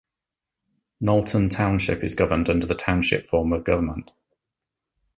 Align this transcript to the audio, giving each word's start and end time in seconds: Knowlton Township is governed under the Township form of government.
Knowlton 0.99 1.49
Township 1.49 2.03
is 2.03 2.15
governed 2.15 2.49
under 2.49 2.65
the 2.65 2.73
Township 2.73 3.27
form 3.27 3.53
of 3.53 3.63
government. 3.63 4.09